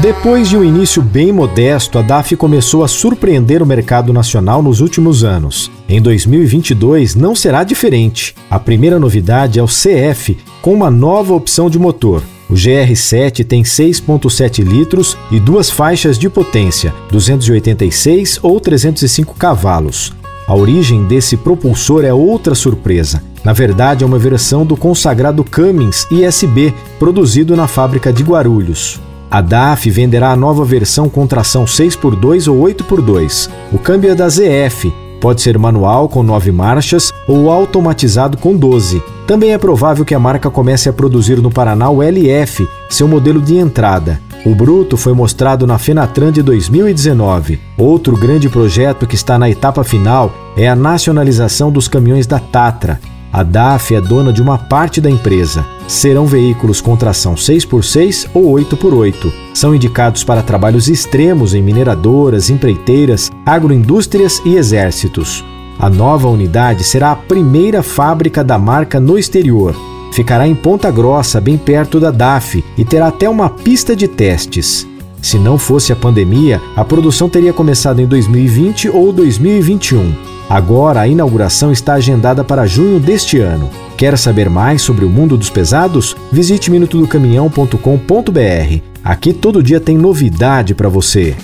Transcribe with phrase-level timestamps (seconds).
[0.00, 4.80] Depois de um início bem modesto, a DAF começou a surpreender o mercado nacional nos
[4.80, 5.70] últimos anos.
[5.88, 8.34] Em 2022 não será diferente.
[8.50, 12.22] A primeira novidade é o CF, com uma nova opção de motor.
[12.48, 20.12] O GR7 tem 6,7 litros e duas faixas de potência, 286 ou 305 cavalos.
[20.48, 23.22] A origem desse propulsor é outra surpresa.
[23.44, 29.00] Na verdade, é uma versão do consagrado Cummins ISB, produzido na fábrica de Guarulhos.
[29.32, 33.48] A DAF venderá a nova versão com tração 6x2 ou 8x2.
[33.72, 39.02] O câmbio é da ZF, pode ser manual com 9 marchas ou automatizado com 12.
[39.26, 43.40] Também é provável que a marca comece a produzir no Paraná o LF, seu modelo
[43.40, 44.20] de entrada.
[44.44, 47.58] O Bruto foi mostrado na Fenatran de 2019.
[47.78, 53.00] Outro grande projeto que está na etapa final é a nacionalização dos caminhões da Tatra.
[53.32, 55.64] A DAF é dona de uma parte da empresa.
[55.86, 59.32] Serão veículos com tração 6x6 ou 8x8.
[59.54, 65.44] São indicados para trabalhos extremos em mineradoras, empreiteiras, agroindústrias e exércitos.
[65.78, 69.74] A nova unidade será a primeira fábrica da marca no exterior.
[70.12, 74.86] Ficará em Ponta Grossa, bem perto da DAF, e terá até uma pista de testes.
[75.22, 80.12] Se não fosse a pandemia, a produção teria começado em 2020 ou 2021.
[80.50, 83.70] Agora a inauguração está agendada para junho deste ano.
[84.02, 86.16] Quer saber mais sobre o mundo dos pesados?
[86.32, 88.82] Visite minutodocaminhão.com.br.
[89.04, 91.36] Aqui todo dia tem novidade para você.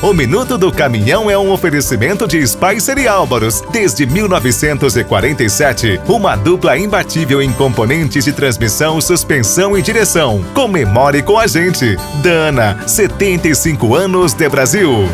[0.00, 3.64] O Minuto do Caminhão é um oferecimento de Spicer e Álvaros.
[3.72, 10.44] Desde 1947, uma dupla imbatível em componentes de transmissão, suspensão e direção.
[10.54, 11.96] Comemore com a gente.
[12.22, 15.08] Dana, 75 anos de Brasil.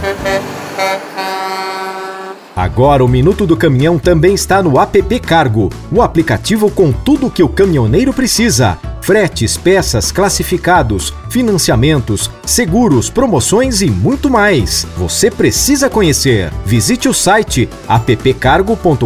[2.56, 7.31] Agora o Minuto do Caminhão também está no app Cargo, o aplicativo com tudo o
[7.31, 14.87] que o caminhoneiro precisa fretes, peças, classificados, financiamentos, seguros, promoções e muito mais.
[14.97, 16.50] Você precisa conhecer.
[16.65, 19.04] Visite o site appcargo.com.br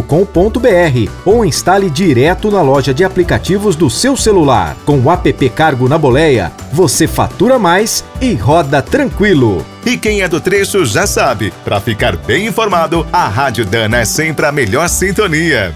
[1.25, 4.77] ou instale direto na loja de aplicativos do seu celular.
[4.85, 9.65] Com o app Cargo na boleia, você fatura mais e roda tranquilo.
[9.85, 14.05] E quem é do trecho já sabe, para ficar bem informado, a Rádio Dana é
[14.05, 15.75] sempre a melhor sintonia.